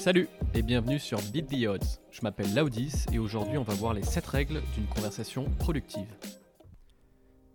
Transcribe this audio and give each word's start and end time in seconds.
Salut 0.00 0.28
et 0.54 0.62
bienvenue 0.62 0.98
sur 0.98 1.18
Beat 1.30 1.48
the 1.48 1.66
Odds. 1.66 2.00
Je 2.10 2.22
m'appelle 2.22 2.54
Laudis 2.54 3.04
et 3.12 3.18
aujourd'hui 3.18 3.58
on 3.58 3.62
va 3.62 3.74
voir 3.74 3.92
les 3.92 4.02
7 4.02 4.26
règles 4.28 4.62
d'une 4.74 4.86
conversation 4.86 5.44
productive. 5.58 6.08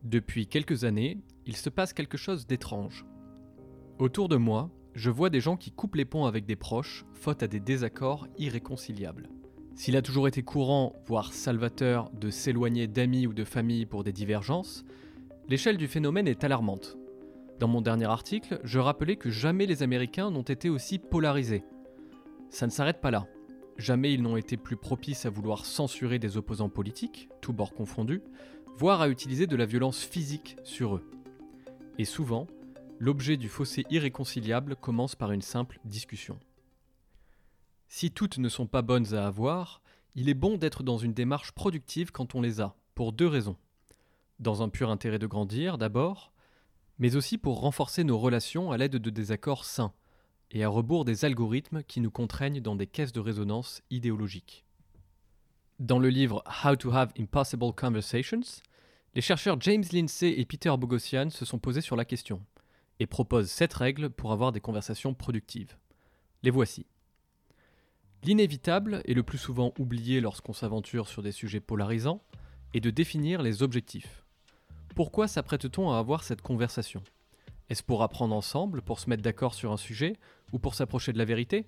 Depuis 0.03 0.45
quelques 0.45 0.83
années, 0.83 1.17
il 1.47 1.55
se 1.55 1.71
passe 1.71 1.91
quelque 1.91 2.17
chose 2.17 2.45
d'étrange. 2.45 3.03
Autour 3.97 4.29
de 4.29 4.35
moi, 4.35 4.69
je 4.93 5.09
vois 5.09 5.31
des 5.31 5.41
gens 5.41 5.57
qui 5.57 5.71
coupent 5.71 5.95
les 5.95 6.05
ponts 6.05 6.27
avec 6.27 6.45
des 6.45 6.55
proches, 6.55 7.03
faute 7.15 7.41
à 7.41 7.47
des 7.47 7.59
désaccords 7.59 8.27
irréconciliables. 8.37 9.27
S'il 9.73 9.97
a 9.97 10.03
toujours 10.03 10.27
été 10.27 10.43
courant, 10.43 10.93
voire 11.07 11.33
salvateur, 11.33 12.11
de 12.11 12.29
s'éloigner 12.29 12.85
d'amis 12.85 13.25
ou 13.25 13.33
de 13.33 13.43
famille 13.43 13.87
pour 13.87 14.03
des 14.03 14.13
divergences, 14.13 14.85
l'échelle 15.49 15.77
du 15.77 15.87
phénomène 15.87 16.27
est 16.27 16.43
alarmante. 16.43 16.95
Dans 17.59 17.67
mon 17.67 17.81
dernier 17.81 18.05
article, 18.05 18.59
je 18.63 18.77
rappelais 18.77 19.15
que 19.15 19.31
jamais 19.31 19.65
les 19.65 19.81
Américains 19.81 20.29
n'ont 20.29 20.43
été 20.43 20.69
aussi 20.69 20.99
polarisés. 20.99 21.63
Ça 22.55 22.67
ne 22.67 22.71
s'arrête 22.71 23.01
pas 23.01 23.11
là. 23.11 23.27
Jamais 23.77 24.13
ils 24.13 24.21
n'ont 24.21 24.37
été 24.37 24.55
plus 24.55 24.77
propices 24.77 25.25
à 25.25 25.29
vouloir 25.29 25.65
censurer 25.65 26.19
des 26.19 26.37
opposants 26.37 26.69
politiques, 26.69 27.27
tous 27.41 27.51
bords 27.51 27.73
confondus, 27.73 28.23
voire 28.77 29.01
à 29.01 29.09
utiliser 29.09 29.45
de 29.45 29.57
la 29.57 29.65
violence 29.65 30.01
physique 30.01 30.55
sur 30.63 30.95
eux. 30.95 31.11
Et 31.97 32.05
souvent, 32.05 32.47
l'objet 32.97 33.35
du 33.35 33.49
fossé 33.49 33.83
irréconciliable 33.89 34.77
commence 34.77 35.17
par 35.17 35.33
une 35.33 35.41
simple 35.41 35.81
discussion. 35.83 36.39
Si 37.89 38.09
toutes 38.09 38.37
ne 38.37 38.47
sont 38.47 38.67
pas 38.67 38.81
bonnes 38.81 39.13
à 39.13 39.27
avoir, 39.27 39.81
il 40.15 40.29
est 40.29 40.33
bon 40.33 40.55
d'être 40.55 40.81
dans 40.81 40.97
une 40.97 41.13
démarche 41.13 41.51
productive 41.51 42.13
quand 42.13 42.35
on 42.35 42.41
les 42.41 42.61
a, 42.61 42.77
pour 42.93 43.11
deux 43.11 43.27
raisons. 43.27 43.57
Dans 44.39 44.63
un 44.63 44.69
pur 44.69 44.89
intérêt 44.89 45.19
de 45.19 45.27
grandir, 45.27 45.77
d'abord, 45.77 46.31
mais 46.99 47.17
aussi 47.17 47.37
pour 47.37 47.59
renforcer 47.59 48.05
nos 48.05 48.17
relations 48.17 48.71
à 48.71 48.77
l'aide 48.77 48.95
de 48.95 49.09
désaccords 49.09 49.65
sains, 49.65 49.91
et 50.55 50.63
à 50.63 50.69
rebours 50.69 51.03
des 51.03 51.25
algorithmes 51.25 51.83
qui 51.83 51.99
nous 51.99 52.09
contraignent 52.09 52.61
dans 52.61 52.77
des 52.77 52.87
caisses 52.87 53.11
de 53.11 53.19
résonance 53.19 53.81
idéologiques. 53.91 54.63
Dans 55.79 55.99
le 55.99 56.07
livre 56.07 56.45
How 56.63 56.77
to 56.77 56.93
Have 56.93 57.11
Impossible 57.19 57.73
Conversations, 57.73 58.39
les 59.15 59.21
chercheurs 59.21 59.59
James 59.59 59.83
Lindsay 59.91 60.39
et 60.39 60.45
Peter 60.45 60.73
Boghossian 60.79 61.29
se 61.29 61.43
sont 61.43 61.59
posés 61.59 61.81
sur 61.81 61.97
la 61.97 62.05
question 62.05 62.41
et 63.01 63.05
proposent 63.05 63.51
sept 63.51 63.73
règles 63.73 64.09
pour 64.09 64.31
avoir 64.31 64.53
des 64.53 64.61
conversations 64.61 65.13
productives. 65.13 65.75
Les 66.41 66.51
voici. 66.51 66.85
L'inévitable, 68.23 69.01
et 69.03 69.13
le 69.13 69.23
plus 69.23 69.37
souvent 69.37 69.73
oublié 69.77 70.21
lorsqu'on 70.21 70.53
s'aventure 70.53 71.09
sur 71.09 71.21
des 71.21 71.33
sujets 71.33 71.59
polarisants, 71.59 72.23
est 72.73 72.79
de 72.79 72.91
définir 72.91 73.41
les 73.41 73.61
objectifs. 73.61 74.23
Pourquoi 74.95 75.27
s'apprête-t-on 75.27 75.91
à 75.91 75.99
avoir 75.99 76.23
cette 76.23 76.41
conversation? 76.41 77.03
Est-ce 77.69 77.83
pour 77.83 78.03
apprendre 78.03 78.35
ensemble, 78.35 78.81
pour 78.81 78.99
se 78.99 79.09
mettre 79.09 79.23
d'accord 79.23 79.53
sur 79.53 79.71
un 79.71 79.77
sujet, 79.77 80.17
ou 80.53 80.59
pour 80.59 80.75
s'approcher 80.75 81.13
de 81.13 81.17
la 81.17 81.25
vérité? 81.25 81.65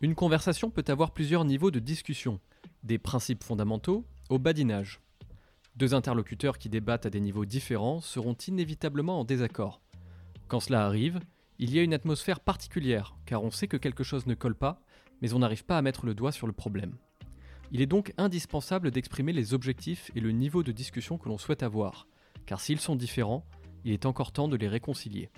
Une 0.00 0.14
conversation 0.14 0.70
peut 0.70 0.84
avoir 0.88 1.10
plusieurs 1.10 1.44
niveaux 1.44 1.70
de 1.70 1.80
discussion, 1.80 2.40
des 2.84 2.98
principes 2.98 3.42
fondamentaux 3.42 4.06
au 4.28 4.38
badinage. 4.38 5.00
Deux 5.76 5.94
interlocuteurs 5.94 6.58
qui 6.58 6.68
débattent 6.68 7.06
à 7.06 7.10
des 7.10 7.20
niveaux 7.20 7.44
différents 7.44 8.00
seront 8.00 8.34
inévitablement 8.34 9.20
en 9.20 9.24
désaccord. 9.24 9.80
Quand 10.48 10.60
cela 10.60 10.86
arrive, 10.86 11.20
il 11.58 11.74
y 11.74 11.78
a 11.78 11.82
une 11.82 11.94
atmosphère 11.94 12.40
particulière, 12.40 13.16
car 13.26 13.42
on 13.42 13.50
sait 13.50 13.68
que 13.68 13.76
quelque 13.76 14.04
chose 14.04 14.26
ne 14.26 14.34
colle 14.34 14.54
pas, 14.54 14.80
mais 15.20 15.34
on 15.34 15.40
n'arrive 15.40 15.64
pas 15.64 15.76
à 15.76 15.82
mettre 15.82 16.06
le 16.06 16.14
doigt 16.14 16.32
sur 16.32 16.46
le 16.46 16.52
problème. 16.52 16.96
Il 17.72 17.80
est 17.82 17.86
donc 17.86 18.12
indispensable 18.16 18.90
d'exprimer 18.90 19.32
les 19.32 19.54
objectifs 19.54 20.10
et 20.14 20.20
le 20.20 20.32
niveau 20.32 20.62
de 20.62 20.72
discussion 20.72 21.18
que 21.18 21.28
l'on 21.28 21.38
souhaite 21.38 21.62
avoir, 21.62 22.06
car 22.46 22.60
s'ils 22.60 22.80
sont 22.80 22.96
différents, 22.96 23.44
il 23.84 23.92
est 23.92 24.06
encore 24.06 24.32
temps 24.32 24.48
de 24.48 24.56
les 24.56 24.68
réconcilier. 24.68 25.30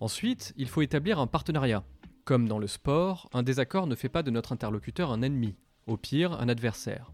Ensuite, 0.00 0.54
il 0.56 0.68
faut 0.68 0.82
établir 0.82 1.18
un 1.18 1.26
partenariat. 1.26 1.84
Comme 2.24 2.46
dans 2.46 2.58
le 2.58 2.66
sport, 2.66 3.28
un 3.32 3.42
désaccord 3.42 3.86
ne 3.86 3.94
fait 3.94 4.08
pas 4.08 4.22
de 4.22 4.30
notre 4.30 4.52
interlocuteur 4.52 5.10
un 5.10 5.22
ennemi, 5.22 5.56
au 5.86 5.96
pire 5.96 6.40
un 6.40 6.48
adversaire. 6.48 7.12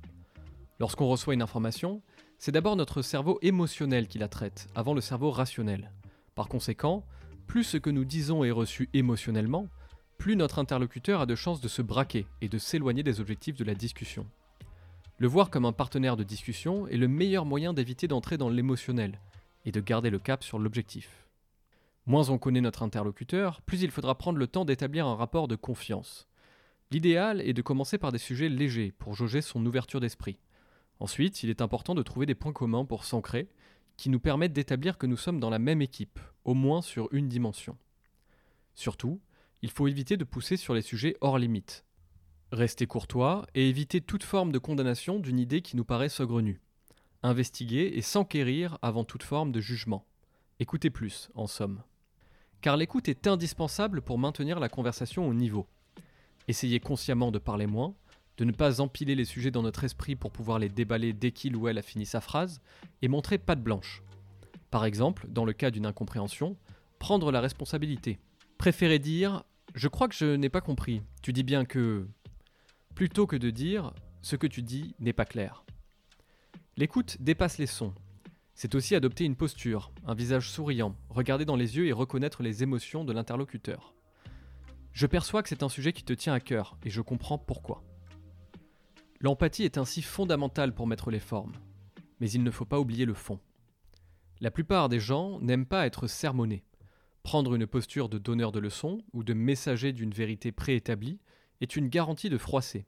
Lorsqu'on 0.81 1.09
reçoit 1.09 1.35
une 1.35 1.43
information, 1.43 2.03
c'est 2.39 2.53
d'abord 2.53 2.77
notre 2.77 3.01
cerveau 3.01 3.39
émotionnel 3.41 4.09
qui 4.09 4.19
la 4.19 4.29
traite, 4.29 4.69
avant 4.75 4.93
le 4.93 5.01
cerveau 5.01 5.31
rationnel. 5.31 5.93
Par 6.35 6.49
conséquent, 6.49 7.07
plus 7.47 7.65
ce 7.65 7.77
que 7.77 7.91
nous 7.91 8.05
disons 8.05 8.45
est 8.45 8.51
reçu 8.51 8.91
émotionnellement, 8.93 9.69
plus 10.19 10.37
notre 10.37 10.59
interlocuteur 10.59 11.21
a 11.21 11.27
de 11.27 11.35
chances 11.35 11.61
de 11.61 11.69
se 11.69 11.83
braquer 11.83 12.27
et 12.41 12.49
de 12.49 12.59
s'éloigner 12.59 13.03
des 13.03 13.21
objectifs 13.21 13.57
de 13.57 13.65
la 13.65 13.75
discussion. 13.75 14.27
Le 15.19 15.29
voir 15.29 15.49
comme 15.49 15.65
un 15.65 15.73
partenaire 15.73 16.17
de 16.17 16.25
discussion 16.25 16.89
est 16.89 16.97
le 16.97 17.09
meilleur 17.09 17.45
moyen 17.45 17.73
d'éviter 17.73 18.09
d'entrer 18.09 18.37
dans 18.37 18.49
l'émotionnel 18.49 19.21
et 19.65 19.73
de 19.73 19.81
garder 19.81 20.11
le 20.11 20.19
cap 20.19 20.43
sur 20.43 20.59
l'objectif. 20.59 21.29
Moins 22.07 22.29
on 22.31 22.39
connaît 22.39 22.61
notre 22.61 22.83
interlocuteur, 22.83 23.63
plus 23.63 23.83
il 23.83 23.91
faudra 23.91 24.17
prendre 24.17 24.39
le 24.39 24.47
temps 24.47 24.65
d'établir 24.65 25.07
un 25.07 25.15
rapport 25.15 25.49
de 25.49 25.57
confiance. 25.57 26.29
L'idéal 26.91 27.41
est 27.41 27.55
de 27.55 27.63
commencer 27.63 27.99
par 27.99 28.13
des 28.13 28.19
sujets 28.19 28.49
légers 28.49 28.93
pour 28.93 29.15
jauger 29.15 29.41
son 29.41 29.65
ouverture 29.65 30.01
d'esprit. 30.01 30.39
Ensuite, 31.01 31.43
il 31.43 31.51
est 31.51 31.63
important 31.63 31.95
de 31.95 32.03
trouver 32.03 32.27
des 32.27 32.35
points 32.35 32.53
communs 32.53 32.85
pour 32.85 33.05
s'ancrer, 33.05 33.49
qui 33.97 34.11
nous 34.11 34.21
permettent 34.21 34.53
d'établir 34.53 34.99
que 34.99 35.07
nous 35.07 35.17
sommes 35.17 35.41
dans 35.41 35.51
la 35.51 35.59
même 35.59 35.83
équipe, 35.83 36.19
au 36.45 36.55
moins 36.55 36.83
sur 36.83 37.09
une 37.13 37.29
dimension. 37.29 37.77
Surtout, 38.75 39.21
il 39.63 39.71
faut 39.71 39.89
éviter 39.89 40.17
de 40.17 40.25
pousser 40.25 40.57
sur 40.57 40.75
les 40.75 40.83
sujets 40.83 41.17
hors 41.21 41.39
limite, 41.39 41.85
Rester 42.55 42.87
courtois 42.87 43.47
et 43.57 43.69
éviter 43.69 44.01
toute 44.01 44.23
forme 44.23 44.53
de 44.53 44.59
condamnation 44.59 45.19
d'une 45.19 45.41
idée 45.41 45.61
qui 45.61 45.77
nous 45.77 45.85
paraît 45.85 46.09
saugrenue. 46.09 46.61
Investiguer 47.27 47.91
et 47.95 48.03
s'enquérir 48.03 48.77
avant 48.83 49.03
toute 49.03 49.23
forme 49.23 49.51
de 49.51 49.59
jugement. 49.59 50.05
Écoutez 50.61 50.91
plus, 50.91 51.31
en 51.35 51.47
somme. 51.47 51.83
Car 52.61 52.77
l'écoute 52.77 53.09
est 53.09 53.27
indispensable 53.27 54.03
pour 54.03 54.19
maintenir 54.19 54.61
la 54.61 54.69
conversation 54.69 55.27
au 55.27 55.33
niveau. 55.33 55.67
Essayez 56.49 56.81
consciemment 56.81 57.33
de 57.33 57.39
parler 57.39 57.67
moins, 57.67 57.95
de 58.37 58.45
ne 58.45 58.53
pas 58.53 58.83
empiler 58.83 59.15
les 59.15 59.25
sujets 59.25 59.51
dans 59.51 59.63
notre 59.63 59.85
esprit 59.85 60.17
pour 60.17 60.33
pouvoir 60.33 60.59
les 60.59 60.69
déballer 60.69 61.15
dès 61.15 61.33
qu'il 61.33 61.57
ou 61.57 61.67
elle 61.67 61.79
a 61.79 61.83
fini 61.83 62.05
sa 62.05 62.21
phrase, 62.21 62.61
et 63.01 63.09
montrer 63.09 63.39
patte 63.39 63.63
blanche. 63.63 64.03
Par 64.71 64.85
exemple, 64.85 65.27
dans 65.31 65.47
le 65.47 65.55
cas 65.55 65.71
d'une 65.71 65.87
incompréhension, 65.87 66.59
prendre 66.99 67.33
la 67.33 67.41
responsabilité. 67.41 68.19
Préférez 68.59 68.99
dire 68.99 69.45
Je 69.75 69.89
crois 69.89 70.09
que 70.09 70.15
je 70.15 70.37
n'ai 70.37 70.51
pas 70.51 70.61
compris. 70.61 71.01
Tu 71.23 71.33
dis 71.33 71.43
bien 71.43 71.65
que 71.65 72.07
plutôt 72.95 73.27
que 73.27 73.37
de 73.37 73.49
dire 73.49 73.95
ce 74.21 74.37
que 74.37 74.47
tu 74.47 74.61
dis 74.61 74.95
n'est 74.99 75.15
pas 75.15 75.25
clair. 75.25 75.65
L'écoute 76.77 77.19
dépasse 77.21 77.59
les 77.59 77.67
sons. 77.67 77.95
C'est 78.55 78.75
aussi 78.75 78.97
adopter 78.97 79.25
une 79.25 79.37
posture, 79.37 79.93
un 80.07 80.15
visage 80.15 80.51
souriant, 80.51 80.97
regarder 81.09 81.45
dans 81.45 81.55
les 81.55 81.77
yeux 81.77 81.87
et 81.87 81.93
reconnaître 81.93 82.43
les 82.43 82.65
émotions 82.65 83.05
de 83.05 83.13
l'interlocuteur. 83.13 83.95
Je 84.93 85.07
perçois 85.07 85.43
que 85.43 85.49
c'est 85.49 85.63
un 85.63 85.69
sujet 85.69 85.93
qui 85.93 86.03
te 86.03 86.13
tient 86.13 86.35
à 86.35 86.41
cœur 86.41 86.77
et 86.85 86.91
je 86.91 87.01
comprends 87.01 87.39
pourquoi. 87.39 87.85
L'empathie 89.21 89.63
est 89.63 89.79
ainsi 89.79 90.03
fondamentale 90.03 90.75
pour 90.75 90.89
mettre 90.89 91.13
les 91.13 91.21
formes, 91.21 91.55
mais 92.19 92.29
il 92.31 92.43
ne 92.43 92.51
faut 92.51 92.65
pas 92.65 92.81
oublier 92.81 93.05
le 93.05 93.15
fond. 93.15 93.39
La 94.41 94.51
plupart 94.51 94.89
des 94.89 95.01
gens 95.01 95.39
n'aiment 95.41 95.67
pas 95.67 95.87
être 95.87 96.09
sermonnés. 96.09 96.65
Prendre 97.23 97.55
une 97.55 97.69
posture 97.69 98.09
de 98.09 98.19
donneur 98.19 98.51
de 98.51 98.59
leçons 98.59 99.01
ou 99.13 99.23
de 99.23 99.33
messager 99.33 99.93
d'une 99.93 100.13
vérité 100.13 100.51
préétablie 100.51 101.21
est 101.61 101.77
une 101.77 101.89
garantie 101.89 102.31
de 102.31 102.37
froisser. 102.37 102.85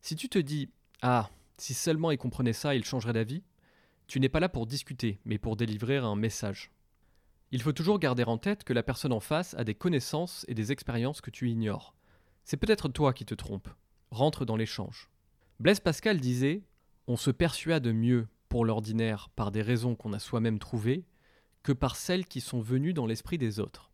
Si 0.00 0.14
tu 0.14 0.28
te 0.28 0.38
dis 0.38 0.70
Ah, 1.02 1.30
si 1.58 1.74
seulement 1.74 2.10
il 2.10 2.18
comprenait 2.18 2.52
ça, 2.52 2.74
il 2.74 2.84
changerait 2.84 3.12
d'avis, 3.12 3.42
tu 4.06 4.20
n'es 4.20 4.28
pas 4.28 4.40
là 4.40 4.48
pour 4.48 4.66
discuter, 4.66 5.20
mais 5.24 5.38
pour 5.38 5.56
délivrer 5.56 5.96
un 5.96 6.16
message. 6.16 6.70
Il 7.50 7.62
faut 7.62 7.72
toujours 7.72 7.98
garder 7.98 8.24
en 8.24 8.38
tête 8.38 8.64
que 8.64 8.72
la 8.72 8.82
personne 8.82 9.12
en 9.12 9.20
face 9.20 9.54
a 9.54 9.64
des 9.64 9.74
connaissances 9.74 10.44
et 10.48 10.54
des 10.54 10.72
expériences 10.72 11.20
que 11.20 11.30
tu 11.30 11.50
ignores. 11.50 11.94
C'est 12.44 12.56
peut-être 12.56 12.88
toi 12.88 13.12
qui 13.12 13.24
te 13.24 13.34
trompes. 13.34 13.68
Rentre 14.10 14.44
dans 14.44 14.56
l'échange. 14.56 15.10
Blaise 15.60 15.80
Pascal 15.80 16.18
disait 16.18 16.62
On 17.06 17.16
se 17.16 17.30
persuade 17.30 17.86
mieux 17.86 18.26
pour 18.48 18.64
l'ordinaire 18.64 19.28
par 19.36 19.50
des 19.50 19.62
raisons 19.62 19.94
qu'on 19.94 20.12
a 20.12 20.18
soi-même 20.18 20.58
trouvées 20.58 21.04
que 21.62 21.72
par 21.72 21.96
celles 21.96 22.26
qui 22.26 22.40
sont 22.40 22.60
venues 22.60 22.94
dans 22.94 23.06
l'esprit 23.06 23.38
des 23.38 23.60
autres. 23.60 23.92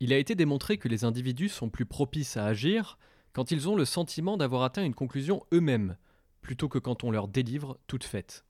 Il 0.00 0.12
a 0.12 0.18
été 0.18 0.34
démontré 0.34 0.78
que 0.78 0.88
les 0.88 1.04
individus 1.04 1.48
sont 1.48 1.70
plus 1.70 1.86
propices 1.86 2.36
à 2.36 2.46
agir 2.46 2.98
quand 3.32 3.50
ils 3.50 3.68
ont 3.68 3.76
le 3.76 3.84
sentiment 3.84 4.36
d'avoir 4.36 4.62
atteint 4.62 4.84
une 4.84 4.94
conclusion 4.94 5.44
eux-mêmes, 5.52 5.96
plutôt 6.42 6.68
que 6.68 6.78
quand 6.78 7.04
on 7.04 7.10
leur 7.10 7.28
délivre 7.28 7.78
toute 7.86 8.04
faite. 8.04 8.44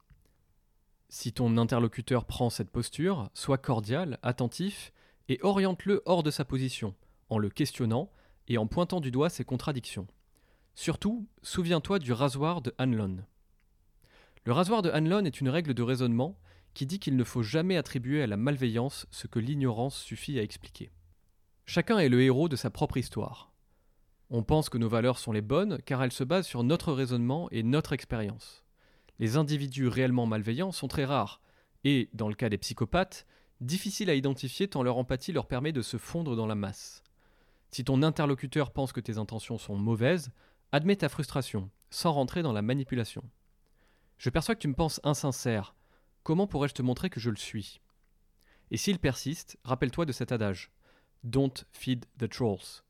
Si 1.09 1.33
ton 1.33 1.56
interlocuteur 1.59 2.25
prend 2.25 2.50
cette 2.50 2.71
posture, 2.71 3.31
sois 3.35 3.59
cordial, 3.59 4.19
attentif, 4.23 4.93
et 5.29 5.39
oriente-le 5.43 6.03
hors 6.05 6.23
de 6.23 6.31
sa 6.31 6.44
position, 6.44 6.94
en 7.29 7.39
le 7.39 7.50
questionnant 7.50 8.11
et 8.49 8.59
en 8.59 8.67
pointant 8.67 9.00
du 9.00 9.11
doigt 9.11 9.31
ses 9.31 9.44
contradictions. 9.44 10.09
Surtout, 10.75 11.29
souviens-toi 11.43 11.99
du 11.99 12.12
rasoir 12.12 12.62
de 12.62 12.75
Hanlon. 12.79 13.19
Le 14.44 14.53
rasoir 14.53 14.83
de 14.83 14.91
Hanlon 14.91 15.25
est 15.25 15.41
une 15.41 15.50
règle 15.50 15.75
de 15.75 15.83
raisonnement 15.83 16.39
qui 16.75 16.87
dit 16.87 16.99
qu'il 16.99 17.17
ne 17.17 17.25
faut 17.25 17.43
jamais 17.43 17.77
attribuer 17.77 18.23
à 18.23 18.27
la 18.27 18.37
malveillance 18.37 19.06
ce 19.11 19.27
que 19.27 19.39
l'ignorance 19.39 19.99
suffit 19.99 20.39
à 20.39 20.43
expliquer. 20.43 20.91
Chacun 21.67 21.99
est 21.99 22.09
le 22.09 22.23
héros 22.23 22.49
de 22.49 22.56
sa 22.56 22.71
propre 22.71 22.97
histoire. 22.97 23.52
On 24.34 24.43
pense 24.43 24.70
que 24.70 24.79
nos 24.79 24.88
valeurs 24.88 25.19
sont 25.19 25.32
les 25.32 25.43
bonnes 25.43 25.76
car 25.84 26.02
elles 26.02 26.11
se 26.11 26.25
basent 26.25 26.46
sur 26.46 26.64
notre 26.64 26.94
raisonnement 26.94 27.50
et 27.50 27.62
notre 27.62 27.93
expérience. 27.93 28.64
Les 29.19 29.37
individus 29.37 29.88
réellement 29.88 30.25
malveillants 30.25 30.73
sont 30.73 30.88
très 30.88 31.05
rares 31.05 31.43
et, 31.84 32.08
dans 32.14 32.31
le 32.31 32.34
cas 32.34 32.49
des 32.49 32.56
psychopathes, 32.56 33.26
difficiles 33.61 34.08
à 34.08 34.14
identifier 34.14 34.69
tant 34.69 34.82
leur 34.82 34.96
empathie 34.96 35.32
leur 35.32 35.46
permet 35.46 35.73
de 35.73 35.82
se 35.82 35.99
fondre 35.99 36.34
dans 36.34 36.46
la 36.46 36.55
masse. 36.55 37.05
Si 37.73 37.84
ton 37.84 38.02
interlocuteur 38.02 38.70
pense 38.70 38.94
que 38.94 39.00
tes 39.00 39.19
intentions 39.19 39.58
sont 39.58 39.76
mauvaises, 39.76 40.31
admets 40.73 40.96
ta 40.96 41.11
frustration, 41.11 41.69
sans 41.90 42.12
rentrer 42.12 42.43
dans 42.43 42.55
la 42.55 42.62
manipulation. 42.62 43.23
Je 44.17 44.31
perçois 44.31 44.55
que 44.55 44.61
tu 44.61 44.69
me 44.69 44.75
penses 44.75 44.99
insincère. 45.05 45.75
Comment 46.23 46.46
pourrais-je 46.46 46.75
te 46.75 46.81
montrer 46.81 47.11
que 47.11 47.20
je 47.20 47.29
le 47.29 47.37
suis? 47.37 47.82
Et 48.70 48.79
s'il 48.79 48.99
persiste, 48.99 49.58
rappelle-toi 49.62 50.06
de 50.06 50.12
cet 50.12 50.32
adage. 50.32 50.70
Don't 51.23 51.67
feed 51.70 52.06
the 52.19 52.31
trolls. 52.31 52.82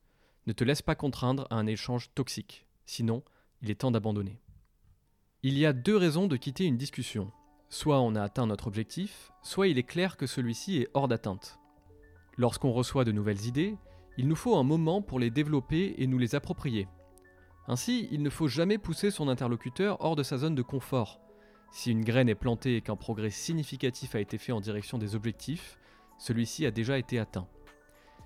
Ne 0.46 0.52
te 0.52 0.64
laisse 0.64 0.82
pas 0.82 0.96
contraindre 0.96 1.46
à 1.50 1.56
un 1.56 1.66
échange 1.66 2.10
toxique. 2.14 2.66
Sinon, 2.84 3.22
il 3.62 3.70
est 3.70 3.76
temps 3.76 3.92
d'abandonner. 3.92 4.40
Il 5.44 5.56
y 5.56 5.66
a 5.66 5.72
deux 5.72 5.96
raisons 5.96 6.26
de 6.26 6.36
quitter 6.36 6.64
une 6.64 6.76
discussion. 6.76 7.30
Soit 7.68 8.00
on 8.00 8.16
a 8.16 8.22
atteint 8.22 8.46
notre 8.46 8.66
objectif, 8.66 9.30
soit 9.42 9.68
il 9.68 9.78
est 9.78 9.84
clair 9.84 10.16
que 10.16 10.26
celui-ci 10.26 10.78
est 10.78 10.88
hors 10.94 11.08
d'atteinte. 11.08 11.58
Lorsqu'on 12.36 12.72
reçoit 12.72 13.04
de 13.04 13.12
nouvelles 13.12 13.46
idées, 13.46 13.76
il 14.18 14.26
nous 14.26 14.36
faut 14.36 14.56
un 14.56 14.64
moment 14.64 15.00
pour 15.00 15.18
les 15.18 15.30
développer 15.30 15.94
et 15.98 16.06
nous 16.06 16.18
les 16.18 16.34
approprier. 16.34 16.88
Ainsi, 17.68 18.08
il 18.10 18.22
ne 18.22 18.30
faut 18.30 18.48
jamais 18.48 18.78
pousser 18.78 19.10
son 19.10 19.28
interlocuteur 19.28 19.98
hors 20.00 20.16
de 20.16 20.22
sa 20.22 20.38
zone 20.38 20.56
de 20.56 20.62
confort. 20.62 21.20
Si 21.70 21.90
une 21.90 22.04
graine 22.04 22.28
est 22.28 22.34
plantée 22.34 22.76
et 22.76 22.82
qu'un 22.82 22.96
progrès 22.96 23.30
significatif 23.30 24.14
a 24.14 24.20
été 24.20 24.38
fait 24.38 24.52
en 24.52 24.60
direction 24.60 24.98
des 24.98 25.14
objectifs, 25.14 25.78
celui-ci 26.18 26.66
a 26.66 26.70
déjà 26.70 26.98
été 26.98 27.18
atteint. 27.18 27.46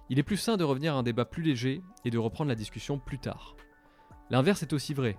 Il 0.08 0.18
est 0.18 0.22
plus 0.22 0.36
sain 0.36 0.56
de 0.56 0.64
revenir 0.64 0.94
à 0.94 0.98
un 0.98 1.02
débat 1.02 1.24
plus 1.24 1.42
léger 1.42 1.82
et 2.04 2.10
de 2.10 2.18
reprendre 2.18 2.48
la 2.48 2.54
discussion 2.54 2.98
plus 2.98 3.18
tard. 3.18 3.56
L'inverse 4.30 4.62
est 4.62 4.72
aussi 4.72 4.94
vrai. 4.94 5.18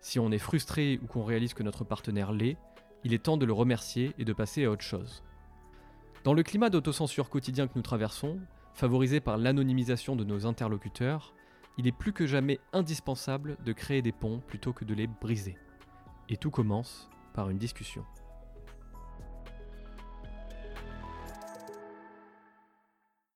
Si 0.00 0.18
on 0.18 0.30
est 0.30 0.38
frustré 0.38 1.00
ou 1.02 1.06
qu'on 1.06 1.24
réalise 1.24 1.54
que 1.54 1.62
notre 1.62 1.84
partenaire 1.84 2.32
l'est, 2.32 2.56
il 3.04 3.14
est 3.14 3.24
temps 3.24 3.36
de 3.36 3.46
le 3.46 3.52
remercier 3.52 4.14
et 4.18 4.24
de 4.24 4.32
passer 4.32 4.64
à 4.64 4.70
autre 4.70 4.82
chose. 4.82 5.22
Dans 6.24 6.34
le 6.34 6.42
climat 6.42 6.68
d'autocensure 6.68 7.30
quotidien 7.30 7.68
que 7.68 7.72
nous 7.76 7.82
traversons, 7.82 8.38
favorisé 8.74 9.20
par 9.20 9.38
l'anonymisation 9.38 10.14
de 10.14 10.24
nos 10.24 10.46
interlocuteurs, 10.46 11.34
il 11.78 11.86
est 11.86 11.92
plus 11.92 12.12
que 12.12 12.26
jamais 12.26 12.58
indispensable 12.72 13.56
de 13.64 13.72
créer 13.72 14.02
des 14.02 14.12
ponts 14.12 14.40
plutôt 14.46 14.72
que 14.72 14.84
de 14.84 14.94
les 14.94 15.06
briser. 15.06 15.56
Et 16.28 16.36
tout 16.36 16.50
commence 16.50 17.08
par 17.34 17.50
une 17.50 17.58
discussion. 17.58 18.04